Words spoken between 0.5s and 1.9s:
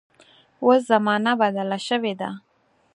اوس زمانه بدله